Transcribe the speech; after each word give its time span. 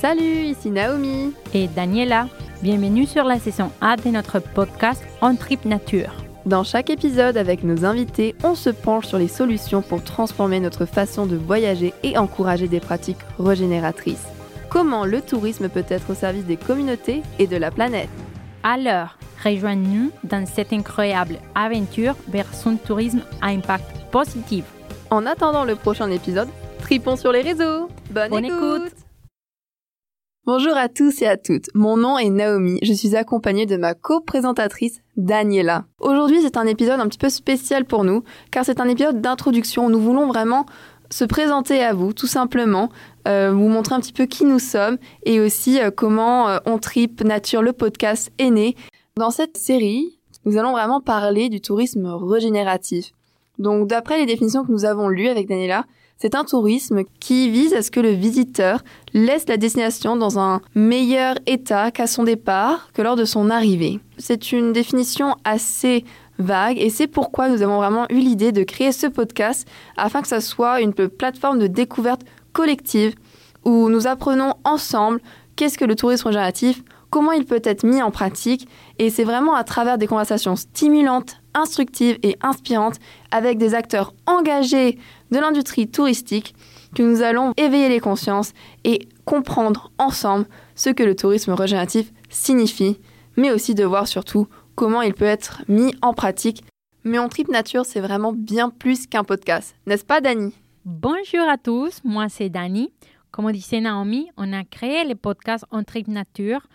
Salut, 0.00 0.46
ici 0.46 0.70
Naomi 0.70 1.34
et 1.52 1.68
Daniela. 1.68 2.26
Bienvenue 2.62 3.04
sur 3.04 3.24
la 3.24 3.38
saison 3.38 3.70
A 3.82 3.96
de 3.96 4.08
notre 4.08 4.38
podcast 4.38 5.02
En 5.20 5.36
Trip 5.36 5.66
Nature. 5.66 6.10
Dans 6.46 6.64
chaque 6.64 6.88
épisode, 6.88 7.36
avec 7.36 7.64
nos 7.64 7.84
invités, 7.84 8.34
on 8.42 8.54
se 8.54 8.70
penche 8.70 9.08
sur 9.08 9.18
les 9.18 9.28
solutions 9.28 9.82
pour 9.82 10.02
transformer 10.02 10.58
notre 10.58 10.86
façon 10.86 11.26
de 11.26 11.36
voyager 11.36 11.92
et 12.02 12.16
encourager 12.16 12.66
des 12.66 12.80
pratiques 12.80 13.18
régénératrices. 13.38 14.24
Comment 14.70 15.04
le 15.04 15.20
tourisme 15.20 15.68
peut 15.68 15.84
être 15.86 16.08
au 16.08 16.14
service 16.14 16.46
des 16.46 16.56
communautés 16.56 17.20
et 17.38 17.46
de 17.46 17.58
la 17.58 17.70
planète? 17.70 18.08
Alors, 18.62 19.18
rejoignez-nous 19.44 20.12
dans 20.24 20.46
cette 20.46 20.72
incroyable 20.72 21.36
aventure 21.54 22.14
vers 22.28 22.54
son 22.54 22.76
tourisme 22.76 23.20
à 23.42 23.48
impact 23.48 23.84
positif. 24.10 24.64
En 25.10 25.26
attendant 25.26 25.64
le 25.64 25.76
prochain 25.76 26.10
épisode, 26.10 26.48
tripons 26.80 27.16
sur 27.16 27.32
les 27.32 27.42
réseaux. 27.42 27.90
Bonne, 28.10 28.46
écoute. 28.46 28.99
Bonjour 30.46 30.74
à 30.74 30.88
tous 30.88 31.20
et 31.20 31.26
à 31.26 31.36
toutes. 31.36 31.66
Mon 31.74 31.98
nom 31.98 32.16
est 32.16 32.30
Naomi. 32.30 32.78
Je 32.82 32.94
suis 32.94 33.14
accompagnée 33.14 33.66
de 33.66 33.76
ma 33.76 33.92
co-présentatrice 33.92 35.02
Daniela. 35.18 35.84
Aujourd'hui, 36.00 36.40
c'est 36.40 36.56
un 36.56 36.66
épisode 36.66 36.98
un 36.98 37.08
petit 37.08 37.18
peu 37.18 37.28
spécial 37.28 37.84
pour 37.84 38.04
nous, 38.04 38.24
car 38.50 38.64
c'est 38.64 38.80
un 38.80 38.88
épisode 38.88 39.20
d'introduction. 39.20 39.90
Nous 39.90 40.00
voulons 40.00 40.26
vraiment 40.26 40.64
se 41.10 41.26
présenter 41.26 41.82
à 41.82 41.92
vous, 41.92 42.14
tout 42.14 42.26
simplement, 42.26 42.88
euh, 43.28 43.52
vous 43.52 43.68
montrer 43.68 43.94
un 43.94 44.00
petit 44.00 44.14
peu 44.14 44.24
qui 44.24 44.46
nous 44.46 44.58
sommes 44.58 44.96
et 45.24 45.40
aussi 45.40 45.78
euh, 45.78 45.90
comment 45.90 46.48
euh, 46.48 46.58
On 46.64 46.78
Trip 46.78 47.22
Nature, 47.22 47.60
le 47.60 47.74
podcast, 47.74 48.32
est 48.38 48.50
né. 48.50 48.76
Dans 49.16 49.30
cette 49.30 49.58
série, 49.58 50.18
nous 50.46 50.56
allons 50.56 50.72
vraiment 50.72 51.02
parler 51.02 51.50
du 51.50 51.60
tourisme 51.60 52.06
régénératif. 52.06 53.12
Donc, 53.58 53.88
d'après 53.88 54.18
les 54.18 54.26
définitions 54.26 54.64
que 54.64 54.72
nous 54.72 54.86
avons 54.86 55.08
lues 55.08 55.28
avec 55.28 55.48
Daniela, 55.48 55.84
c'est 56.20 56.34
un 56.34 56.44
tourisme 56.44 57.04
qui 57.18 57.48
vise 57.50 57.72
à 57.72 57.80
ce 57.80 57.90
que 57.90 57.98
le 57.98 58.10
visiteur 58.10 58.82
laisse 59.14 59.48
la 59.48 59.56
destination 59.56 60.16
dans 60.16 60.38
un 60.38 60.60
meilleur 60.74 61.36
état 61.46 61.90
qu'à 61.90 62.06
son 62.06 62.24
départ, 62.24 62.90
que 62.92 63.00
lors 63.00 63.16
de 63.16 63.24
son 63.24 63.48
arrivée. 63.48 64.00
C'est 64.18 64.52
une 64.52 64.74
définition 64.74 65.34
assez 65.44 66.04
vague 66.38 66.78
et 66.78 66.90
c'est 66.90 67.06
pourquoi 67.06 67.48
nous 67.48 67.62
avons 67.62 67.78
vraiment 67.78 68.06
eu 68.10 68.18
l'idée 68.18 68.52
de 68.52 68.64
créer 68.64 68.92
ce 68.92 69.06
podcast 69.06 69.66
afin 69.96 70.20
que 70.20 70.28
ça 70.28 70.42
soit 70.42 70.82
une 70.82 70.92
plateforme 70.92 71.58
de 71.58 71.66
découverte 71.66 72.22
collective 72.52 73.14
où 73.64 73.88
nous 73.88 74.06
apprenons 74.06 74.54
ensemble 74.64 75.22
qu'est-ce 75.56 75.78
que 75.78 75.86
le 75.86 75.96
tourisme 75.96 76.28
régénératif, 76.28 76.82
comment 77.08 77.32
il 77.32 77.46
peut 77.46 77.62
être 77.64 77.84
mis 77.84 78.02
en 78.02 78.10
pratique 78.10 78.68
et 78.98 79.08
c'est 79.08 79.24
vraiment 79.24 79.54
à 79.54 79.64
travers 79.64 79.96
des 79.96 80.06
conversations 80.06 80.56
stimulantes, 80.56 81.40
instructives 81.54 82.18
et 82.22 82.36
inspirantes 82.42 82.96
avec 83.30 83.56
des 83.56 83.74
acteurs 83.74 84.12
engagés 84.26 84.98
de 85.30 85.38
l'industrie 85.38 85.88
touristique 85.88 86.54
que 86.94 87.02
nous 87.02 87.22
allons 87.22 87.52
éveiller 87.56 87.88
les 87.88 88.00
consciences 88.00 88.52
et 88.84 89.08
comprendre 89.24 89.92
ensemble 89.98 90.46
ce 90.74 90.90
que 90.90 91.02
le 91.02 91.14
tourisme 91.14 91.52
régénératif 91.52 92.12
signifie, 92.28 92.98
mais 93.36 93.52
aussi 93.52 93.74
de 93.74 93.84
voir 93.84 94.08
surtout 94.08 94.48
comment 94.74 95.02
il 95.02 95.14
peut 95.14 95.24
être 95.24 95.62
mis 95.68 95.94
en 96.02 96.14
pratique. 96.14 96.64
Mais 97.04 97.18
en 97.18 97.28
Trip 97.28 97.48
Nature, 97.48 97.86
c'est 97.86 98.00
vraiment 98.00 98.32
bien 98.32 98.70
plus 98.70 99.06
qu'un 99.06 99.24
podcast, 99.24 99.74
n'est-ce 99.86 100.04
pas 100.04 100.20
Dani? 100.20 100.52
Bonjour 100.84 101.48
à 101.48 101.56
tous, 101.56 102.00
moi 102.04 102.28
c'est 102.28 102.48
Dani. 102.48 102.92
Comme 103.30 103.52
disait 103.52 103.80
Naomi, 103.80 104.28
on 104.36 104.52
a 104.52 104.64
créé 104.64 105.04
le 105.04 105.14
podcast 105.14 105.64
En 105.70 105.84
Trip 105.84 106.08
Nature 106.08 106.66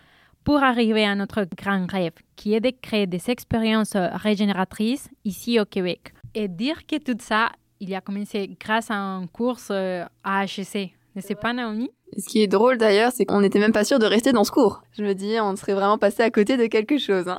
pour 0.42 0.62
arriver 0.62 1.04
à 1.04 1.14
notre 1.14 1.44
grand 1.56 1.90
rêve, 1.90 2.12
qui 2.36 2.54
est 2.54 2.60
de 2.60 2.70
créer 2.70 3.06
des 3.06 3.30
expériences 3.30 3.96
régénératrices 3.96 5.08
ici 5.24 5.60
au 5.60 5.64
Québec. 5.64 6.14
Et 6.34 6.48
dire 6.48 6.86
que 6.86 6.96
tout 6.96 7.18
ça 7.20 7.50
il 7.80 7.94
a 7.94 8.00
commencé 8.00 8.50
grâce 8.60 8.90
à 8.90 8.94
une 8.94 9.28
course 9.28 9.68
euh, 9.70 10.04
à 10.24 10.44
HEC. 10.44 10.92
N'est-ce 11.14 11.32
pas, 11.32 11.54
Naomi 11.54 11.90
Ce 12.18 12.26
qui 12.28 12.42
est 12.42 12.46
drôle 12.46 12.76
d'ailleurs, 12.76 13.10
c'est 13.10 13.24
qu'on 13.24 13.40
n'était 13.40 13.58
même 13.58 13.72
pas 13.72 13.84
sûr 13.84 13.98
de 13.98 14.04
rester 14.04 14.32
dans 14.32 14.44
ce 14.44 14.50
cours. 14.50 14.82
Je 14.98 15.02
me 15.02 15.14
dis, 15.14 15.40
on 15.40 15.56
serait 15.56 15.72
vraiment 15.72 15.96
passé 15.96 16.22
à 16.22 16.30
côté 16.30 16.58
de 16.58 16.66
quelque 16.66 16.98
chose. 16.98 17.26
Hein 17.26 17.38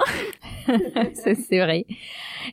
c'est 1.14 1.60
vrai. 1.60 1.86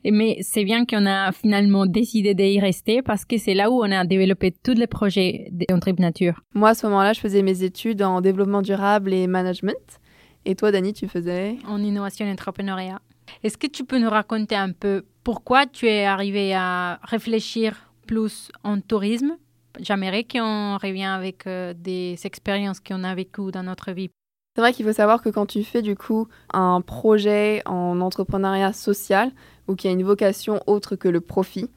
Mais 0.03 0.37
c'est 0.41 0.63
bien 0.63 0.85
qu'on 0.85 1.07
a 1.07 1.31
finalement 1.31 1.87
décidé 1.87 2.35
d'y 2.35 2.59
rester 2.59 3.01
parce 3.01 3.25
que 3.25 3.37
c'est 3.37 3.55
là 3.55 3.71
où 3.71 3.83
on 3.83 3.91
a 3.91 4.05
développé 4.05 4.51
tous 4.51 4.73
les 4.73 4.87
projets 4.87 5.47
d'Entreprise 5.51 5.99
Nature. 5.99 6.41
Moi, 6.53 6.69
à 6.69 6.73
ce 6.75 6.85
moment-là, 6.85 7.13
je 7.13 7.19
faisais 7.19 7.41
mes 7.41 7.63
études 7.63 8.03
en 8.03 8.21
développement 8.21 8.61
durable 8.61 9.11
et 9.11 9.25
management. 9.25 9.99
Et 10.45 10.53
toi, 10.53 10.71
Dani, 10.71 10.93
tu 10.93 11.07
faisais? 11.07 11.57
En 11.67 11.81
innovation 11.81 12.27
et 12.27 12.31
entrepreneuriat. 12.31 12.99
Est-ce 13.43 13.57
que 13.57 13.67
tu 13.67 13.83
peux 13.83 13.99
nous 13.99 14.09
raconter 14.09 14.55
un 14.55 14.71
peu 14.71 15.03
pourquoi 15.23 15.65
tu 15.65 15.87
es 15.87 16.05
arrivé 16.05 16.53
à 16.53 16.99
réfléchir 17.03 17.91
plus 18.07 18.51
en 18.63 18.79
tourisme? 18.79 19.37
J'aimerais 19.79 20.23
qu'on 20.23 20.77
revienne 20.77 21.09
avec 21.09 21.47
euh, 21.47 21.73
des 21.75 22.17
expériences 22.23 22.79
qu'on 22.79 23.03
a 23.03 23.13
vécues 23.13 23.51
dans 23.51 23.63
notre 23.63 23.91
vie. 23.91 24.09
C'est 24.55 24.61
vrai 24.61 24.71
qu'il 24.71 24.85
faut 24.85 24.93
savoir 24.93 25.21
que 25.21 25.29
quand 25.29 25.45
tu 25.47 25.63
fais 25.65 25.81
du 25.81 25.97
coup 25.97 26.29
un 26.53 26.79
projet 26.79 27.61
en 27.65 27.99
entrepreneuriat 27.99 28.71
social 28.71 29.31
ou 29.67 29.75
qui 29.75 29.89
a 29.89 29.91
une 29.91 30.03
vocation 30.03 30.61
autre 30.65 30.95
que 30.95 31.09
le 31.09 31.19
profit, 31.19 31.69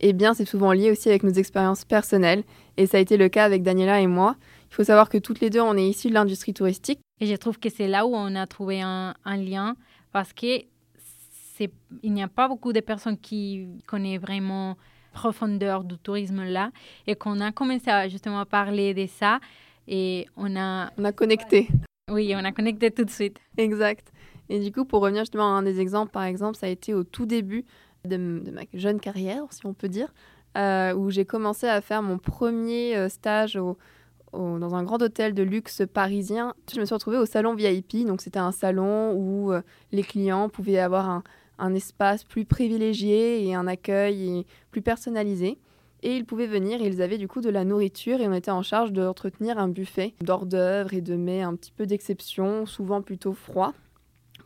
eh 0.00 0.12
bien 0.12 0.34
c'est 0.34 0.44
souvent 0.44 0.72
lié 0.72 0.90
aussi 0.90 1.08
avec 1.08 1.22
nos 1.22 1.32
expériences 1.32 1.86
personnelles 1.86 2.44
et 2.76 2.86
ça 2.86 2.98
a 2.98 3.00
été 3.00 3.16
le 3.16 3.30
cas 3.30 3.44
avec 3.44 3.62
Daniela 3.62 4.00
et 4.00 4.06
moi. 4.06 4.36
Il 4.70 4.74
faut 4.74 4.84
savoir 4.84 5.08
que 5.08 5.16
toutes 5.16 5.40
les 5.40 5.48
deux 5.48 5.62
on 5.62 5.78
est 5.78 5.88
issus 5.88 6.08
de 6.08 6.14
l'industrie 6.14 6.52
touristique. 6.52 7.00
Et 7.20 7.26
je 7.26 7.36
trouve 7.36 7.58
que 7.58 7.70
c'est 7.70 7.88
là 7.88 8.04
où 8.04 8.14
on 8.14 8.34
a 8.34 8.46
trouvé 8.46 8.82
un, 8.82 9.14
un 9.24 9.36
lien 9.38 9.74
parce 10.12 10.34
que 10.34 10.60
il 12.02 12.12
n'y 12.12 12.22
a 12.22 12.28
pas 12.28 12.48
beaucoup 12.48 12.72
de 12.72 12.80
personnes 12.80 13.18
qui 13.18 13.68
connaissent 13.86 14.20
vraiment 14.20 14.76
profondeur 15.12 15.84
du 15.84 15.96
tourisme 15.98 16.44
là. 16.44 16.70
Et 17.06 17.14
qu'on 17.14 17.40
a 17.40 17.52
commencé 17.52 17.90
à 17.90 18.08
justement 18.08 18.44
parler 18.44 18.94
de 18.94 19.06
ça 19.06 19.40
et 19.88 20.26
on 20.36 20.56
a 20.56 20.90
on 20.98 21.04
a 21.04 21.12
connecté. 21.12 21.68
Oui 22.10 22.34
on 22.36 22.44
a 22.44 22.52
connecté 22.52 22.90
tout 22.90 23.04
de 23.04 23.10
suite. 23.10 23.38
Exact. 23.56 24.12
Et 24.48 24.60
du 24.60 24.70
coup 24.72 24.84
pour 24.84 25.00
revenir 25.02 25.22
justement 25.22 25.54
à 25.54 25.58
un 25.58 25.62
des 25.62 25.80
exemples 25.80 26.12
par 26.12 26.24
exemple 26.24 26.56
ça 26.56 26.66
a 26.66 26.70
été 26.70 26.94
au 26.94 27.04
tout 27.04 27.26
début 27.26 27.64
de, 28.04 28.16
ma 28.16 28.62
jeune 28.74 29.00
carrière 29.00 29.42
si 29.50 29.66
on 29.66 29.74
peut 29.74 29.88
dire 29.88 30.12
euh, 30.56 30.94
où 30.94 31.10
j'ai 31.10 31.24
commencé 31.24 31.66
à 31.66 31.80
faire 31.80 32.02
mon 32.02 32.18
premier 32.18 32.96
euh, 32.96 33.08
stage 33.08 33.56
au, 33.56 33.76
dans 34.32 34.74
un 34.74 34.84
grand 34.84 35.00
hôtel 35.02 35.34
de 35.34 35.42
luxe 35.42 35.82
parisien. 35.92 36.54
Je 36.72 36.80
me 36.80 36.84
suis 36.84 36.94
retrouvée 36.94 37.18
au 37.18 37.26
salon 37.26 37.54
VIP, 37.54 38.06
donc 38.06 38.20
c'était 38.20 38.38
un 38.38 38.52
salon 38.52 39.12
où 39.12 39.52
euh, 39.52 39.62
les 39.92 40.02
clients 40.02 40.48
pouvaient 40.48 40.78
avoir 40.78 41.08
un, 41.08 41.22
un 41.58 41.74
espace 41.74 42.24
plus 42.24 42.44
privilégié 42.44 43.46
et 43.46 43.54
un 43.54 43.66
accueil 43.66 44.44
plus 44.70 44.82
personnalisé. 44.82 45.58
Et 46.02 46.16
ils 46.16 46.24
pouvaient 46.24 46.46
venir 46.46 46.80
ils 46.80 47.02
avaient 47.02 47.18
du 47.18 47.26
coup 47.26 47.40
de 47.40 47.48
la 47.48 47.64
nourriture 47.64 48.20
et 48.20 48.28
on 48.28 48.32
était 48.32 48.50
en 48.50 48.62
charge 48.62 48.92
d'entretenir 48.92 49.58
un 49.58 49.68
buffet 49.68 50.14
d'hors 50.20 50.46
d'œuvre 50.46 50.94
et 50.94 51.00
de 51.00 51.16
mets 51.16 51.42
un 51.42 51.56
petit 51.56 51.72
peu 51.72 51.86
d'exception, 51.86 52.66
souvent 52.66 53.02
plutôt 53.02 53.32
froid, 53.32 53.72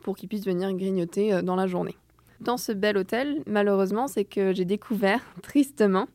pour 0.02 0.16
qu'ils 0.16 0.28
puissent 0.28 0.46
venir 0.46 0.72
grignoter 0.72 1.34
euh, 1.34 1.42
dans 1.42 1.56
la 1.56 1.66
journée. 1.66 1.96
Dans 2.40 2.56
ce 2.56 2.72
bel 2.72 2.96
hôtel, 2.96 3.42
malheureusement, 3.46 4.08
c'est 4.08 4.24
que 4.24 4.54
j'ai 4.54 4.64
découvert, 4.64 5.20
tristement, 5.42 6.08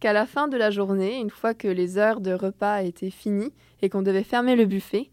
qu'à 0.00 0.12
la 0.12 0.26
fin 0.26 0.48
de 0.48 0.56
la 0.56 0.70
journée, 0.70 1.18
une 1.18 1.30
fois 1.30 1.54
que 1.54 1.68
les 1.68 1.96
heures 1.96 2.20
de 2.20 2.32
repas 2.32 2.82
étaient 2.82 3.10
finies 3.10 3.52
et 3.80 3.88
qu'on 3.88 4.02
devait 4.02 4.24
fermer 4.24 4.56
le 4.56 4.66
buffet, 4.66 5.08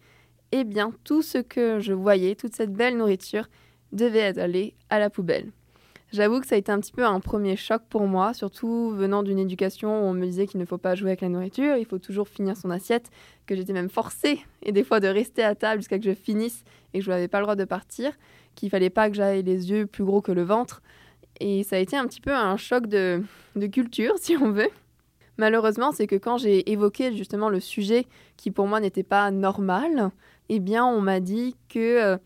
eh 0.51 0.63
bien, 0.63 0.91
tout 1.03 1.21
ce 1.21 1.37
que 1.37 1.79
je 1.79 1.93
voyais, 1.93 2.35
toute 2.35 2.55
cette 2.55 2.73
belle 2.73 2.97
nourriture, 2.97 3.47
devait 3.91 4.37
allé 4.39 4.75
à 4.89 4.99
la 4.99 5.09
poubelle. 5.09 5.51
J'avoue 6.11 6.39
que 6.39 6.47
ça 6.47 6.55
a 6.55 6.57
été 6.57 6.71
un 6.71 6.79
petit 6.79 6.91
peu 6.91 7.05
un 7.05 7.19
premier 7.19 7.55
choc 7.55 7.83
pour 7.87 8.07
moi, 8.07 8.33
surtout 8.33 8.89
venant 8.89 9.21
d'une 9.21 9.37
éducation 9.37 9.89
où 9.89 10.07
on 10.07 10.13
me 10.13 10.25
disait 10.25 10.47
qu'il 10.47 10.59
ne 10.59 10.65
faut 10.65 10.79
pas 10.79 10.95
jouer 10.95 11.11
avec 11.11 11.21
la 11.21 11.29
nourriture, 11.29 11.77
il 11.77 11.85
faut 11.85 11.99
toujours 11.99 12.27
finir 12.27 12.57
son 12.57 12.71
assiette, 12.71 13.11
que 13.45 13.55
j'étais 13.55 13.73
même 13.73 13.89
forcée, 13.89 14.39
et 14.63 14.71
des 14.71 14.83
fois 14.83 14.99
de 14.99 15.07
rester 15.07 15.43
à 15.43 15.53
table 15.53 15.81
jusqu'à 15.81 15.99
que 15.99 16.05
je 16.05 16.15
finisse 16.15 16.63
et 16.93 16.99
que 16.99 17.05
je 17.05 17.11
n'avais 17.11 17.27
pas 17.27 17.37
le 17.39 17.43
droit 17.43 17.55
de 17.55 17.63
partir, 17.63 18.11
qu'il 18.55 18.71
fallait 18.71 18.89
pas 18.89 19.07
que 19.09 19.15
j'aille 19.15 19.43
les 19.43 19.69
yeux 19.69 19.85
plus 19.85 20.03
gros 20.03 20.19
que 20.19 20.31
le 20.31 20.41
ventre. 20.41 20.81
Et 21.39 21.63
ça 21.63 21.75
a 21.75 21.79
été 21.79 21.95
un 21.95 22.07
petit 22.07 22.21
peu 22.21 22.33
un 22.33 22.57
choc 22.57 22.87
de, 22.87 23.21
de 23.55 23.67
culture, 23.67 24.15
si 24.19 24.35
on 24.35 24.51
veut. 24.51 24.69
Malheureusement, 25.37 25.91
c'est 25.91 26.07
que 26.07 26.15
quand 26.15 26.39
j'ai 26.39 26.71
évoqué 26.71 27.15
justement 27.15 27.49
le 27.49 27.59
sujet 27.59 28.07
qui 28.35 28.49
pour 28.49 28.65
moi 28.65 28.79
n'était 28.79 29.03
pas 29.03 29.29
normal, 29.29 30.09
eh 30.49 30.59
bien 30.59 30.87
on 30.87 31.01
m'a 31.01 31.19
dit 31.19 31.55
que... 31.69 32.01
Euh, 32.01 32.17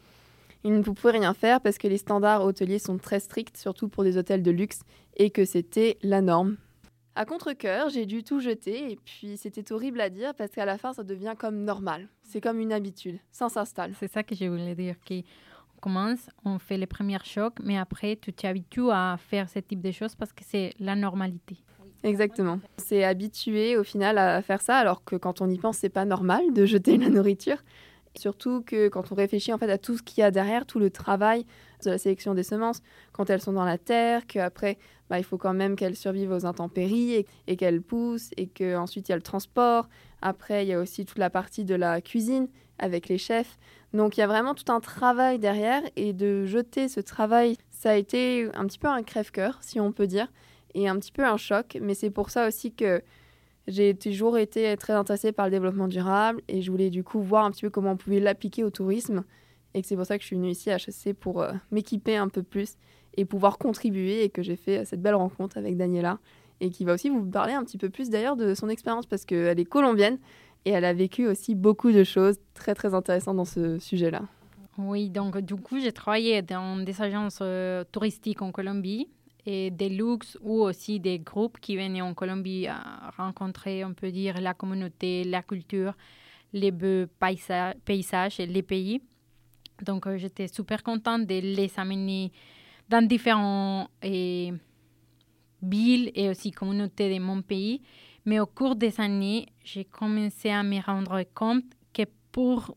il 0.63 0.73
ne 0.73 0.81
pouvait 0.81 1.11
rien 1.11 1.33
faire 1.33 1.61
parce 1.61 1.77
que 1.77 1.87
les 1.87 1.97
standards 1.97 2.43
hôteliers 2.43 2.79
sont 2.79 2.97
très 2.97 3.19
stricts, 3.19 3.57
surtout 3.57 3.89
pour 3.89 4.03
des 4.03 4.17
hôtels 4.17 4.43
de 4.43 4.51
luxe, 4.51 4.79
et 5.17 5.29
que 5.29 5.45
c'était 5.45 5.97
la 6.01 6.21
norme. 6.21 6.57
À 7.15 7.25
contre-coeur, 7.25 7.89
j'ai 7.89 8.07
dû 8.07 8.23
tout 8.23 8.39
jeter 8.39 8.91
et 8.91 8.95
puis 8.95 9.37
c'était 9.37 9.71
horrible 9.71 10.01
à 10.01 10.09
dire 10.09 10.33
parce 10.33 10.49
qu'à 10.49 10.65
la 10.65 10.79
fin, 10.79 10.93
ça 10.93 11.03
devient 11.03 11.35
comme 11.37 11.63
normal. 11.63 12.07
C'est 12.23 12.41
comme 12.41 12.59
une 12.59 12.73
habitude, 12.73 13.19
ça 13.31 13.49
s'installe. 13.49 13.93
C'est 13.99 14.11
ça 14.11 14.23
que 14.23 14.33
je 14.33 14.45
voulais 14.45 14.73
dire. 14.73 14.95
qu'on 15.07 15.21
commence, 15.79 16.29
on 16.43 16.57
fait 16.57 16.77
les 16.77 16.87
premiers 16.87 17.23
chocs, 17.23 17.59
mais 17.61 17.77
après, 17.77 18.17
tu 18.19 18.33
t'habitues 18.33 18.89
à 18.89 19.17
faire 19.19 19.47
ce 19.47 19.59
type 19.59 19.81
de 19.81 19.91
choses 19.91 20.15
parce 20.15 20.33
que 20.33 20.43
c'est 20.43 20.73
la 20.79 20.95
normalité. 20.95 21.57
Exactement. 22.01 22.59
C'est 22.77 23.03
habitué 23.03 23.77
au 23.77 23.83
final 23.83 24.17
à 24.17 24.41
faire 24.41 24.61
ça, 24.61 24.77
alors 24.77 25.03
que 25.03 25.15
quand 25.15 25.39
on 25.39 25.49
y 25.49 25.59
pense, 25.59 25.77
c'est 25.77 25.89
pas 25.89 26.05
normal 26.05 26.51
de 26.53 26.65
jeter 26.65 26.97
la 26.97 27.09
nourriture. 27.09 27.57
Surtout 28.15 28.61
que 28.61 28.89
quand 28.89 29.11
on 29.11 29.15
réfléchit 29.15 29.51
en 29.53 29.57
fait 29.57 29.71
à 29.71 29.77
tout 29.77 29.97
ce 29.97 30.03
qu'il 30.03 30.21
y 30.21 30.23
a 30.23 30.29
derrière, 30.29 30.65
tout 30.65 30.79
le 30.79 30.91
travail 30.91 31.45
de 31.83 31.89
la 31.89 31.97
sélection 31.97 32.35
des 32.35 32.43
semences, 32.43 32.81
quand 33.11 33.29
elles 33.29 33.41
sont 33.41 33.53
dans 33.53 33.65
la 33.65 33.77
terre, 33.77 34.27
qu'après 34.27 34.77
bah, 35.09 35.17
il 35.17 35.23
faut 35.23 35.37
quand 35.37 35.53
même 35.53 35.75
qu'elles 35.75 35.95
survivent 35.95 36.31
aux 36.31 36.45
intempéries 36.45 37.25
et, 37.47 37.55
qu'elles 37.55 37.81
poussent, 37.81 38.29
et 38.37 38.47
qu'ensuite 38.47 39.09
il 39.09 39.11
y 39.11 39.13
a 39.13 39.17
le 39.17 39.23
transport. 39.23 39.89
Après, 40.21 40.63
il 40.63 40.69
y 40.69 40.73
a 40.73 40.79
aussi 40.79 41.05
toute 41.05 41.17
la 41.17 41.29
partie 41.29 41.65
de 41.65 41.75
la 41.75 42.01
cuisine 42.01 42.47
avec 42.79 43.07
les 43.09 43.17
chefs. 43.17 43.57
Donc 43.93 44.17
il 44.17 44.21
y 44.21 44.23
a 44.23 44.27
vraiment 44.27 44.53
tout 44.55 44.71
un 44.71 44.79
travail 44.79 45.39
derrière, 45.39 45.81
et 45.95 46.13
de 46.13 46.45
jeter 46.45 46.89
ce 46.89 46.99
travail, 46.99 47.57
ça 47.71 47.91
a 47.91 47.95
été 47.95 48.47
un 48.53 48.65
petit 48.65 48.79
peu 48.79 48.87
un 48.87 49.03
crève-cœur, 49.03 49.57
si 49.61 49.79
on 49.79 49.91
peut 49.91 50.07
dire, 50.07 50.31
et 50.75 50.87
un 50.87 50.97
petit 50.97 51.11
peu 51.11 51.25
un 51.25 51.37
choc. 51.37 51.77
Mais 51.81 51.95
c'est 51.95 52.09
pour 52.11 52.29
ça 52.29 52.47
aussi 52.47 52.73
que 52.73 53.01
j'ai 53.67 53.95
toujours 53.95 54.37
été 54.37 54.75
très 54.77 54.93
intéressée 54.93 55.31
par 55.31 55.45
le 55.45 55.51
développement 55.51 55.87
durable 55.87 56.41
et 56.47 56.61
je 56.61 56.69
voulais 56.69 56.89
du 56.89 57.03
coup 57.03 57.21
voir 57.21 57.45
un 57.45 57.51
petit 57.51 57.61
peu 57.61 57.69
comment 57.69 57.91
on 57.91 57.97
pouvait 57.97 58.19
l'appliquer 58.19 58.63
au 58.63 58.69
tourisme. 58.69 59.23
Et 59.73 59.83
c'est 59.83 59.95
pour 59.95 60.05
ça 60.05 60.17
que 60.17 60.21
je 60.21 60.27
suis 60.27 60.35
venue 60.35 60.49
ici 60.49 60.69
à 60.69 60.77
HSC 60.77 61.13
pour 61.13 61.41
euh, 61.41 61.53
m'équiper 61.71 62.17
un 62.17 62.27
peu 62.27 62.43
plus 62.43 62.75
et 63.15 63.25
pouvoir 63.25 63.57
contribuer 63.57 64.23
et 64.23 64.29
que 64.29 64.41
j'ai 64.41 64.55
fait 64.55 64.85
cette 64.85 65.01
belle 65.01 65.15
rencontre 65.15 65.57
avec 65.57 65.77
Daniela 65.77 66.19
et 66.59 66.69
qui 66.69 66.85
va 66.85 66.93
aussi 66.93 67.09
vous 67.09 67.23
parler 67.23 67.53
un 67.53 67.63
petit 67.63 67.77
peu 67.77 67.89
plus 67.89 68.09
d'ailleurs 68.09 68.35
de 68.35 68.53
son 68.53 68.69
expérience 68.69 69.05
parce 69.05 69.25
qu'elle 69.25 69.59
est 69.59 69.65
colombienne 69.65 70.19
et 70.65 70.71
elle 70.71 70.85
a 70.85 70.93
vécu 70.93 71.27
aussi 71.27 71.55
beaucoup 71.55 71.91
de 71.91 72.03
choses 72.03 72.37
très 72.53 72.75
très 72.75 72.93
intéressantes 72.93 73.37
dans 73.37 73.45
ce 73.45 73.79
sujet-là. 73.79 74.23
Oui, 74.77 75.09
donc 75.09 75.37
du 75.39 75.55
coup 75.55 75.79
j'ai 75.79 75.91
travaillé 75.91 76.41
dans 76.41 76.77
des 76.77 77.01
agences 77.01 77.39
euh, 77.41 77.83
touristiques 77.91 78.41
en 78.41 78.51
Colombie 78.51 79.07
et 79.45 79.71
des 79.71 79.89
luxe 79.89 80.37
ou 80.41 80.61
aussi 80.61 80.99
des 80.99 81.19
groupes 81.19 81.59
qui 81.59 81.75
venaient 81.75 82.01
en 82.01 82.13
Colombie 82.13 82.67
à 82.67 83.11
rencontrer, 83.17 83.83
on 83.83 83.93
peut 83.93 84.11
dire, 84.11 84.39
la 84.39 84.53
communauté, 84.53 85.23
la 85.23 85.43
culture, 85.43 85.95
les 86.53 86.71
beaux 86.71 87.07
paysages 87.19 88.39
et 88.39 88.45
les 88.45 88.63
pays. 88.63 89.01
Donc, 89.81 90.07
euh, 90.07 90.17
j'étais 90.17 90.47
super 90.47 90.83
contente 90.83 91.25
de 91.25 91.39
les 91.39 91.71
amener 91.77 92.31
dans 92.87 93.05
différentes 93.05 93.89
villes 95.61 96.11
et 96.15 96.29
aussi 96.29 96.51
communautés 96.51 97.13
de 97.13 97.19
mon 97.19 97.41
pays. 97.41 97.81
Mais 98.25 98.39
au 98.39 98.45
cours 98.45 98.75
des 98.75 98.99
années, 99.01 99.47
j'ai 99.63 99.85
commencé 99.85 100.49
à 100.49 100.63
me 100.63 100.79
rendre 100.81 101.23
compte 101.33 101.65
que 101.91 102.03
pour 102.31 102.75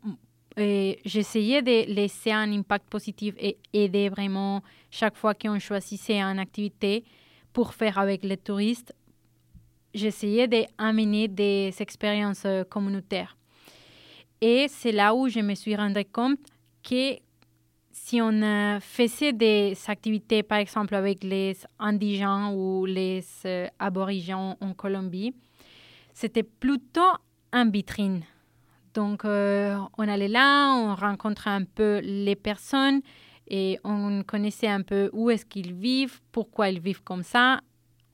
j'essayais 0.57 1.63
de 1.63 1.93
laisser 1.93 2.33
un 2.33 2.51
impact 2.53 2.89
positif 2.89 3.35
et 3.39 3.59
aider 3.73 4.09
vraiment 4.09 4.63
chaque 4.91 5.17
fois 5.17 5.35
qu'on 5.35 5.59
choisissait 5.59 6.21
une 6.21 6.39
activité 6.39 7.05
pour 7.53 7.75
faire 7.75 7.99
avec 7.99 8.25
les 8.25 8.37
touristes. 8.37 8.95
J'essayais 9.95 10.49
d'amener 10.49 11.29
des 11.29 11.75
expériences 11.81 12.45
euh, 12.45 12.65
communautaires. 12.65 13.37
Et 14.41 14.67
c'est 14.69 14.93
là 14.93 15.15
où 15.15 15.29
je 15.29 15.41
me 15.41 15.55
suis 15.55 15.75
rendu 15.75 16.05
compte 16.05 16.39
que 16.83 17.17
si 17.91 18.21
on 18.21 18.43
euh, 18.43 18.79
faisait 18.81 19.33
des 19.33 19.75
activités, 19.87 20.43
par 20.43 20.59
exemple 20.59 20.95
avec 20.95 21.25
les 21.25 21.57
indigènes 21.79 22.53
ou 22.55 22.85
les 22.85 23.25
euh, 23.47 23.69
aborigènes 23.79 24.57
en 24.61 24.75
Colombie, 24.75 25.35
c'était 26.13 26.43
plutôt 26.43 27.13
un 27.53 27.71
vitrine 27.71 28.23
donc, 28.97 29.27
euh, 29.27 29.79
on 29.99 30.09
allait 30.09 30.27
là, 30.27 30.75
on 30.75 30.95
rencontrait 30.95 31.51
un 31.51 31.65
peu 31.65 32.01
les 32.03 32.35
personnes 32.35 33.03
et 33.47 33.79
on 33.85 34.23
connaissait 34.23 34.69
un 34.69 34.81
peu 34.81 35.11
où 35.13 35.29
est-ce 35.29 35.45
qu'ils 35.45 35.75
vivent, 35.75 36.23
pourquoi 36.33 36.71
ils 36.71 36.81
vivent 36.81 37.03
comme 37.03 37.23
ça. 37.23 37.61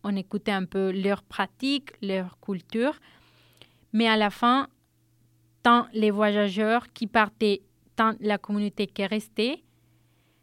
On 0.03 0.17
écoutait 0.17 0.51
un 0.51 0.65
peu 0.65 0.91
leurs 0.91 1.23
pratiques, 1.23 1.93
leur 2.03 2.37
culture. 2.41 2.99
Mais 3.93 4.09
à 4.09 4.17
la 4.17 4.31
fin, 4.31 4.67
tant 5.63 5.87
les 5.93 6.11
voyageurs 6.11 6.93
qui 6.93 7.07
partaient, 7.07 7.63
tant 7.95 8.15
la 8.19 8.39
communauté 8.39 8.89
qui 8.89 9.07
restait, 9.07 9.63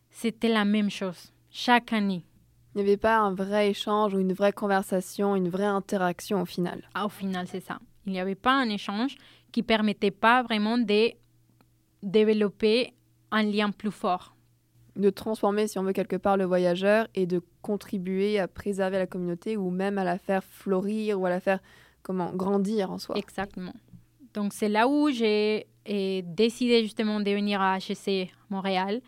c'était 0.10 0.48
la 0.48 0.64
même 0.64 0.90
chose 0.90 1.34
chaque 1.52 1.92
année. 1.92 2.24
Il 2.76 2.78
n'y 2.78 2.88
avait 2.88 2.98
pas 2.98 3.18
un 3.18 3.34
vrai 3.34 3.72
échange 3.72 4.14
ou 4.14 4.20
une 4.20 4.32
vraie 4.32 4.54
conversation, 4.54 5.36
une 5.36 5.50
vraie 5.50 5.66
interaction 5.66 6.42
au 6.42 6.46
final. 6.46 6.88
Ah, 6.94 7.08
au 7.08 7.10
final, 7.10 7.46
c'est 7.46 7.60
ça. 7.60 7.80
Il 8.10 8.14
n'y 8.14 8.20
avait 8.20 8.34
pas 8.34 8.54
un 8.54 8.70
échange 8.70 9.18
qui 9.52 9.62
permettait 9.62 10.10
pas 10.10 10.42
vraiment 10.42 10.80
de 10.80 11.12
développer 12.02 12.94
un 13.30 13.44
lien 13.44 13.70
plus 13.70 13.92
fort. 13.92 14.36
De 14.96 15.12
transformer, 15.12 15.68
si 15.68 15.78
on 15.78 15.84
veut, 15.84 15.94
quelque 15.94 16.16
part 16.16 16.36
le 16.36 16.46
voyageur 16.46 17.08
et 17.14 17.28
de 17.28 17.40
contribuer 17.62 18.40
à 18.40 18.48
préserver 18.48 18.98
la 18.98 19.06
communauté 19.06 19.58
ou 19.58 19.70
même 19.70 20.00
à 20.00 20.04
la 20.04 20.18
faire 20.18 20.44
fleurir 20.44 21.22
ou 21.22 21.28
à 21.28 21.30
la 21.30 21.40
faire 21.40 21.60
comment 22.02 22.34
grandir 22.34 22.92
en 22.92 22.98
soi. 22.98 23.16
Exactement. 23.16 23.74
Donc 24.34 24.54
c'est 24.54 24.70
là 24.70 24.88
où 24.88 25.12
j'ai 25.12 25.68
décidé 25.86 26.82
justement 26.82 27.20
de 27.20 27.30
venir 27.30 27.62
à 27.62 27.78
HEC 27.78 28.32
Montréal 28.50 29.02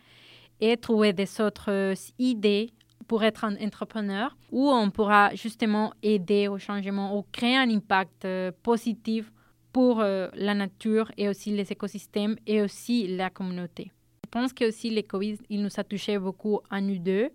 et 0.60 0.76
trouver 0.76 1.12
des 1.12 1.40
autres 1.40 1.94
idées 2.20 2.70
pour 3.06 3.24
être 3.24 3.44
un 3.44 3.56
entrepreneur 3.56 4.36
où 4.50 4.70
on 4.70 4.90
pourra 4.90 5.34
justement 5.34 5.92
aider 6.02 6.48
au 6.48 6.58
changement 6.58 7.16
ou 7.16 7.24
créer 7.32 7.56
un 7.56 7.70
impact 7.70 8.24
euh, 8.24 8.52
positif 8.62 9.32
pour 9.72 10.00
euh, 10.00 10.28
la 10.34 10.54
nature 10.54 11.10
et 11.16 11.28
aussi 11.28 11.50
les 11.50 11.72
écosystèmes 11.72 12.36
et 12.46 12.62
aussi 12.62 13.08
la 13.16 13.30
communauté. 13.30 13.90
Je 14.24 14.30
pense 14.30 14.52
que 14.52 14.68
aussi 14.68 14.90
le 14.90 15.02
Covid, 15.02 15.38
il 15.50 15.62
nous 15.62 15.70
a 15.76 15.84
touché 15.84 16.18
beaucoup 16.18 16.60
à 16.70 16.80
nous 16.80 16.98
deux. 16.98 17.30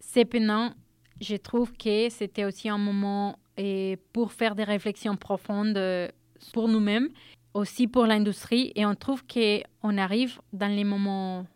Cependant, 0.00 0.72
je 1.20 1.36
trouve 1.36 1.72
que 1.72 2.08
c'était 2.08 2.44
aussi 2.44 2.68
un 2.68 2.78
moment 2.78 3.38
et 3.56 3.98
pour 4.12 4.32
faire 4.32 4.54
des 4.54 4.64
réflexions 4.64 5.16
profondes 5.16 5.76
euh, 5.76 6.08
pour 6.52 6.68
nous-mêmes, 6.68 7.08
aussi 7.54 7.86
pour 7.86 8.06
l'industrie. 8.06 8.72
Et 8.74 8.84
on 8.84 8.94
trouve 8.94 9.24
qu'on 9.26 9.98
arrive 9.98 10.40
dans 10.52 10.74
les 10.74 10.84
moments, 10.84 11.46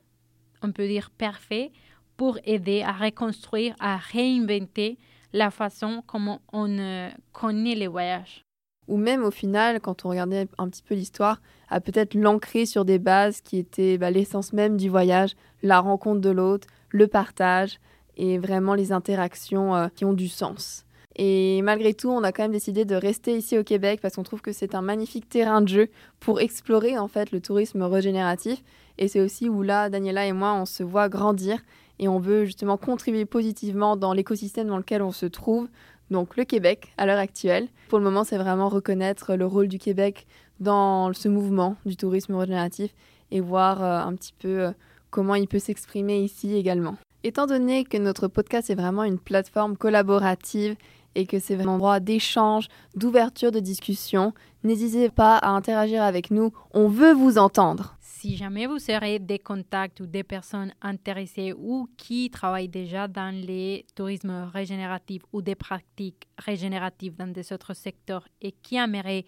on 0.63 0.73
peut 0.73 0.87
dire, 0.87 1.11
parfaits 1.11 1.73
pour 2.19 2.39
aider 2.45 2.83
à 2.83 2.93
reconstruire, 2.93 3.75
à 3.81 3.97
réinventer 3.97 4.99
la 5.33 5.51
façon 5.51 6.03
comment 6.07 6.43
on 6.53 6.79
euh, 6.79 7.09
connaît 7.33 7.75
les 7.75 7.87
voyages 7.87 8.45
ou 8.89 8.97
même 8.97 9.23
au 9.23 9.31
final, 9.31 9.81
quand 9.81 10.05
on 10.05 10.09
regardait 10.09 10.49
un 10.57 10.69
petit 10.69 10.83
peu 10.83 10.95
l'histoire, 10.95 11.41
à 11.69 11.81
peut-être 11.81 12.15
l'ancrer 12.15 12.65
sur 12.67 12.85
des 12.85 12.99
bases 12.99 13.43
qui 13.43 13.59
étaient 13.59 13.99
bah, 13.99 14.11
l'essence 14.11 14.53
même 14.53 14.77
du 14.79 14.89
voyage, 14.89 15.37
la 15.63 15.81
rencontre 15.81 16.21
de 16.21 16.31
l'autre, 16.31 16.67
le 16.89 17.07
partage 17.07 17.79
et 18.17 18.39
vraiment 18.39 18.75
les 18.75 18.91
interactions 18.91 19.77
euh, 19.77 19.89
qui 19.95 20.05
ont 20.05 20.15
du 20.15 20.29
sens. 20.29 20.87
Et 21.17 21.61
malgré 21.63 21.95
tout, 21.95 22.09
on 22.09 22.23
a 22.23 22.33
quand 22.33 22.45
même 22.45 22.53
décidé 22.53 22.85
de 22.85 22.95
rester 22.95 23.37
ici 23.37 23.59
au 23.59 23.65
Québec 23.65 23.99
parce 24.01 24.15
qu'on 24.15 24.23
trouve 24.23 24.41
que 24.41 24.53
c'est 24.53 24.75
un 24.75 24.83
magnifique 24.83 25.29
terrain 25.29 25.61
de 25.61 25.69
jeu 25.69 25.89
pour 26.21 26.41
explorer 26.41 26.97
en 26.97 27.09
fait 27.09 27.33
le 27.33 27.41
tourisme 27.41 27.83
régénératif. 27.83 28.63
Et 28.99 29.09
c'est 29.09 29.21
aussi 29.21 29.49
où 29.49 29.63
là, 29.63 29.91
Daniela 29.91 30.27
et 30.27 30.33
moi, 30.33 30.55
on 30.55 30.65
se 30.65 30.83
voit 30.83 31.09
grandir 31.09 31.59
et 31.99 32.09
on 32.09 32.19
veut 32.19 32.45
justement 32.45 32.77
contribuer 32.77 33.25
positivement 33.25 33.97
dans 33.97 34.13
l'écosystème 34.13 34.69
dans 34.69 34.79
lequel 34.79 35.03
on 35.03 35.13
se 35.13 35.27
trouve, 35.27 35.69
donc 36.11 36.37
le 36.37 36.45
Québec 36.45 36.93
à 36.97 37.07
l'heure 37.07 37.19
actuelle. 37.19 37.69
Pour 37.89 37.99
le 37.99 38.05
moment, 38.05 38.25
c'est 38.25 38.39
vraiment 38.39 38.69
reconnaître 38.69 39.35
le 39.35 39.47
rôle 39.47 39.69
du 39.69 39.79
Québec 39.79 40.27
dans 40.61 41.13
ce 41.13 41.29
mouvement 41.29 41.77
du 41.87 41.97
tourisme 41.97 42.35
régénératif 42.35 42.95
et 43.31 43.41
voir 43.41 43.83
euh, 43.83 44.01
un 44.01 44.15
petit 44.15 44.35
peu 44.39 44.61
euh, 44.61 44.71
comment 45.11 45.35
il 45.35 45.49
peut 45.49 45.59
s'exprimer 45.59 46.21
ici 46.21 46.55
également. 46.55 46.97
Étant 47.25 47.47
donné 47.47 47.85
que 47.85 47.97
notre 47.97 48.29
podcast 48.29 48.71
est 48.71 48.75
vraiment 48.75 49.05
une 49.05 49.19
plateforme 49.19 49.77
collaborative 49.77 50.77
et 51.15 51.27
que 51.27 51.41
c'est 51.41 51.61
un 51.61 51.67
endroit 51.67 52.01
d'échange, 52.01 52.69
d'ouverture 52.95 53.51
de 53.51 53.61
discussion, 53.61 54.33
n'hésitez 54.63 55.11
pas 55.11 55.37
à 55.37 55.51
interagir 55.51 56.03
avec 56.03 56.31
nous, 56.31 56.53
on 56.73 56.89
veut 56.89 57.13
vous 57.13 57.39
entendre. 57.39 57.98
Si 58.19 58.37
jamais 58.37 58.67
vous 58.67 58.81
serez 58.81 59.21
des 59.21 59.39
contacts 59.39 60.01
ou 60.01 60.07
des 60.07 60.25
personnes 60.25 60.75
intéressées 60.83 61.55
ou 61.57 61.89
qui 61.97 62.31
travaillent 62.31 62.67
déjà 62.67 63.07
dans 63.07 63.33
les 63.33 63.87
tourismes 63.95 64.51
régénératifs 64.53 65.23
ou 65.33 65.41
des 65.41 65.55
pratiques 65.55 66.27
régénératives 66.37 67.15
dans 67.15 67.33
des 67.33 67.53
autres 67.53 67.75
secteurs 67.75 68.27
et 68.41 68.51
qui 68.51 68.75
aimeraient 68.75 69.25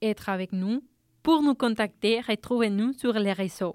être 0.00 0.28
avec 0.28 0.52
nous, 0.52 0.84
pour 1.24 1.42
nous 1.42 1.56
contacter, 1.56 2.20
retrouvez-nous 2.20 2.92
sur 2.92 3.14
les 3.14 3.32
réseaux. 3.32 3.74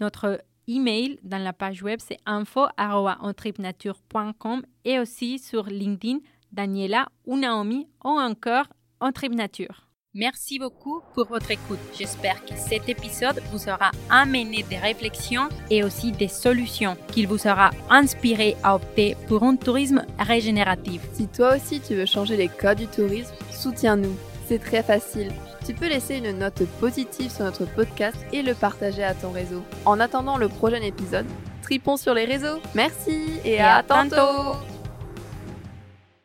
Notre 0.00 0.42
email 0.66 1.20
dans 1.22 1.40
la 1.40 1.52
page 1.52 1.84
web, 1.84 2.00
c'est 2.02 2.18
info.ontripnature.com 2.26 4.62
et 4.84 4.98
aussi 4.98 5.38
sur 5.38 5.66
LinkedIn, 5.66 6.18
Daniela 6.50 7.06
ou 7.24 7.36
Naomi 7.36 7.86
ou 8.04 8.18
encore 8.18 8.66
en 8.98 9.12
Nature. 9.30 9.89
Merci 10.14 10.58
beaucoup 10.58 11.02
pour 11.14 11.28
votre 11.28 11.52
écoute. 11.52 11.78
J'espère 11.96 12.44
que 12.44 12.56
cet 12.56 12.88
épisode 12.88 13.40
vous 13.52 13.68
aura 13.68 13.92
amené 14.10 14.64
des 14.64 14.76
réflexions 14.76 15.48
et 15.70 15.84
aussi 15.84 16.10
des 16.10 16.26
solutions, 16.26 16.96
qu'il 17.12 17.28
vous 17.28 17.46
aura 17.46 17.70
inspiré 17.88 18.56
à 18.64 18.74
opter 18.74 19.16
pour 19.28 19.44
un 19.44 19.54
tourisme 19.54 20.04
régénératif. 20.18 21.00
Si 21.12 21.28
toi 21.28 21.54
aussi 21.54 21.80
tu 21.80 21.94
veux 21.94 22.06
changer 22.06 22.36
les 22.36 22.48
codes 22.48 22.78
du 22.78 22.88
tourisme, 22.88 23.32
soutiens-nous. 23.52 24.16
C'est 24.48 24.58
très 24.58 24.82
facile. 24.82 25.30
Tu 25.64 25.74
peux 25.74 25.88
laisser 25.88 26.16
une 26.16 26.32
note 26.32 26.64
positive 26.80 27.30
sur 27.30 27.44
notre 27.44 27.64
podcast 27.66 28.16
et 28.32 28.42
le 28.42 28.54
partager 28.54 29.04
à 29.04 29.14
ton 29.14 29.30
réseau. 29.30 29.62
En 29.84 30.00
attendant 30.00 30.38
le 30.38 30.48
prochain 30.48 30.82
épisode, 30.82 31.26
tripons 31.62 31.96
sur 31.96 32.14
les 32.14 32.24
réseaux. 32.24 32.58
Merci 32.74 33.38
et, 33.44 33.60
à, 33.60 33.84
tantôt. 33.84 34.56